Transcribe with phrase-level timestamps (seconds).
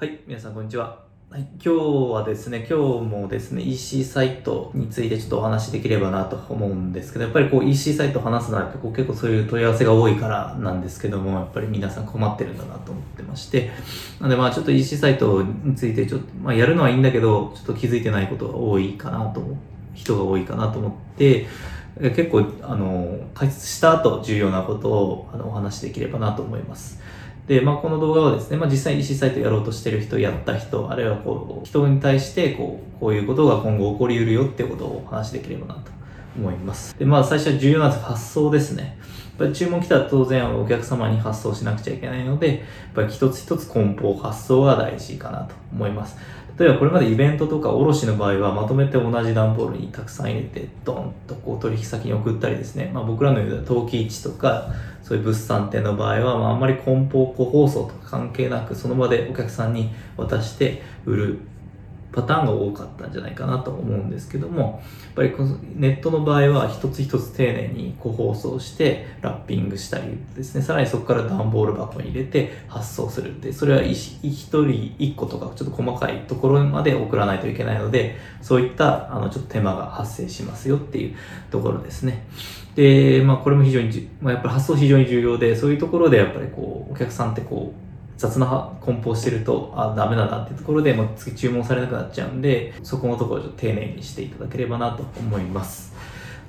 [0.00, 0.98] はい、皆さんこんにちは。
[1.28, 13.72] はい、今日はですね、今日もですね、EC サイトについてちょっとお話しできればなと思うんですけど、やっぱりこう EC サイト話すのはやっぱこう結構そういう問い合わせが多いからなんですけども、やっぱり皆さん困ってるんだなと思ってまして、
[14.20, 19.56] なのでまあちょっと EC サイトについてちょっと、まあやるのはいいんだけど、ちょっと気づいてないことが多いかなと思う、
[19.92, 21.46] 人が多いかなと思って、
[22.00, 26.98] 結構、あの、解説した後重要なことをあのお話しできればなと思います。
[27.46, 35.90] で、まあ、この動画はですね、まあ、実際に EC サイトやろうとしてる人、やった人、あるいはこう、人に対して、こう、こういうことが今後起こり得るよってことをお話しできればなと
[36.38, 36.96] 思います。
[36.98, 38.98] で、まあ、最初は重要な発想ですね。
[39.40, 42.58] やっぱり注文来たら当然お客様に発送しなくちゃいけないので、やっ
[42.94, 46.16] ぱり一つ一つ梱包発送が大事かなと思います。
[46.60, 54.70] 例えばこれまでイベントとか卸の場合はまとめて同じ段ボールにたくさん入れてドンとこう取引先に送ったりですね、まあ、僕らのような陶器市とか
[55.02, 61.38] そういう物産展の場合は、まあ、あんまり梱包個包装とか関係なくその場でお客さんに渡して売る。
[62.12, 81.16] パターンが多かったんじゃないかなと思うんですけどもやっぱりこのネットの場合は一つ一つ丁寧に個包装してラッピングしたりですねさらにそこから段ボール箱に入れて発送するでそれは一人一個とかちょっと細かいところまで送らないといけないのでそういったあのちょっと手間が発生しますよっていう
[81.50, 82.26] ところですね。
[82.74, 87.89] でまあこれも非常に、まあ、やっぱり発送非常に重要でそういうところでやっぱりこうお客さんってこう
[88.20, 95.94] 雑な梱包してると、あ、ダメだなっていうところで、もう次注文されなくなっちゃうんで、そこのところをちょっと丁寧にしていただければなと思います。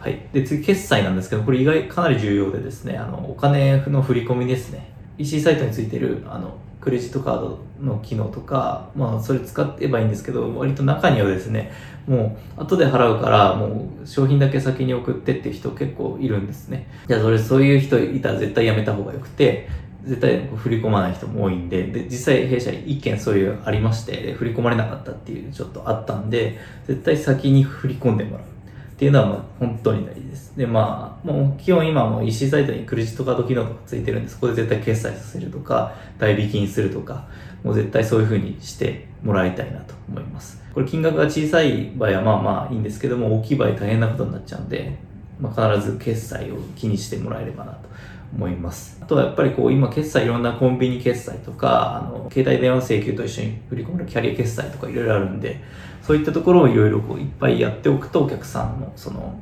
[0.00, 0.26] はい。
[0.32, 4.90] で、次、決済なんですけど、これ意外、かなり重要でですね、あの、お金の振り込みですね。
[5.18, 11.70] EC サイトについてる、あの、クレジットカードの機能とか、まあ、それ使ってばいいんですけど、割と中にはですね、
[12.08, 16.88] もう、後で払うから、もう、商品だけ先に送ってっていう人結構いるんですね。
[17.06, 19.68] じゃあ、それ、そういう人いたら絶対やめた方がよくて、
[20.04, 30.56] 絶対振り込まない人も多いんで、で、実際弊社一件そういうありまして、振り込まれなかったっていうちょっとあったんで、絶対先に振り込んでもらうっていうのはまあ本当に大事です。
[30.56, 37.26] で、まあ、もう基本今も EC サイトにクレジットカード機能とかついてるんで、そこで絶対決済させるとか、代引きにするとか、
[37.62, 40.62] もう絶対そういう風にしてもらいたいなと思います。
[40.74, 44.98] これ金額が小さい場合はまあまあいいんですけども、大きい場合大変なことになっちゃうんで、
[45.40, 47.88] まあ、必ず決済を気にしてもらえればなと
[48.34, 48.98] 思います。
[49.02, 55.60] あとはやっぱりこう今決済いろんなコンビニ決済とか、あの、携帯電話請求と一緒に振り込めるキャリア決済とかいろいろあるんで、
[56.02, 59.38] そういったところをいろいろこういっぱいやっておくとお客さんのその、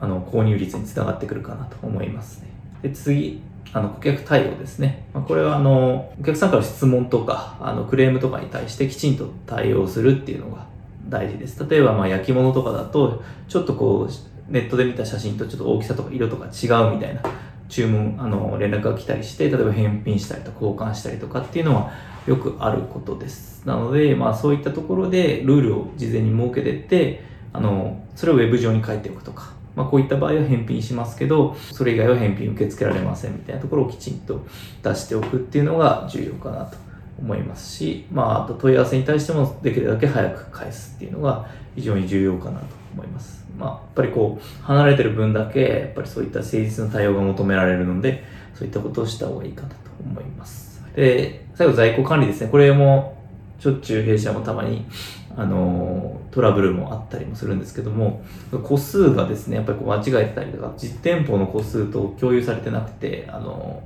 [0.00, 2.48] あの、購入率につながってくるかなと思いますね。
[2.82, 3.40] で、次、
[3.72, 5.06] あの、顧客対応ですね。
[5.12, 10.66] まあ、これはあの、お客さんから質問とか、あの、クレームとかに対してきちんと対応するっていうのが
[11.08, 11.64] 大事です。
[11.68, 17.22] 例えばまあ焼き物とかだと、ちょっとこう、ネットで見た写真とちょっと大きさとか色とか違うみたいな
[17.68, 21.92] 注文、あの、連絡が来たりして、例えば返品したりとか交換したりとかっていうのは
[22.26, 23.66] よくあることです。
[23.66, 34.46] なので、まあそういったところでルールを事前に設けてって、あの、それをウェブ上に書いておくとか、まあこういった場合は返品しますけど、それ以外は返品受け付けられませんみたいなところをきちんと
[34.82, 36.76] 出しておくっていうのが重要かなと
[37.18, 43.46] 思いますし、まああと問い合わせに対してもできるだけ早く返すっていうのが非常に重要かなと思います。
[43.58, 48.24] まあ、やっぱりこう、離れてる分だけ、やっぱりそういった誠実な対応が求められるので、
[48.54, 50.82] そういったことをした方がいいかなと思います。
[50.94, 52.48] で、最後在庫管理ですね。
[52.50, 53.16] これも、
[53.58, 54.86] しょっちゅう弊社もたまに、
[55.36, 58.22] あの、トラブルもあったりもするんですけども、
[58.62, 63.82] 個数がですね、やっぱりこう間違えてたりとか、実店舗の個数と共有されてなくて、あの、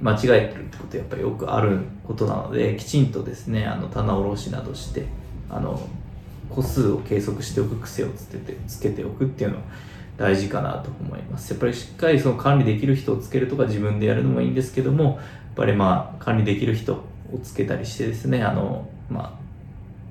[0.00, 5.06] 間違えてるってことやっぱりよくあることなので、きちんとですね、あの、棚卸しなどして、
[5.48, 5.80] あの、
[6.50, 9.62] 個数を計測しておく癖をつけてつけておくっていうのは
[10.16, 11.50] 大事かなと思います。
[11.50, 15.16] やっぱりしっかりその管理できる人をつけるとか自分でやるのもいいんですけども、やっ
[15.56, 19.46] ぱりまあ管理できる人をつけたりしてですね、あの、まあ、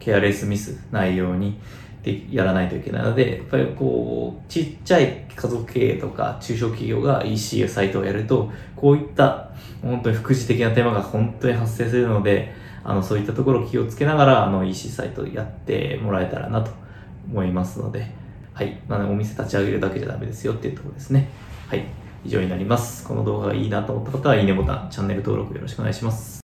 [0.00, 1.58] ケアレスミスないように
[2.02, 9.50] でやらないといけないので、やっぱりこう、ちっちゃい家族経営とか中小企業が EC サイトをやると、こういった
[9.82, 12.52] 本当に副次的な手間が本当に発生するので、
[12.84, 16.70] あの、そういったところ気をつけながら、あの、EC サイトやってもらえたらなと
[17.30, 18.10] 思いますので、
[18.54, 18.80] はい。
[18.88, 21.28] なので、お店立ち上げるだけじゃダメですよっていうところですね。
[21.68, 21.86] はい。
[22.24, 23.04] 以上になります。
[23.06, 26.32] この動画がいいなと思った方は、いいねボタン、チャンネル登録よろしくお願いします。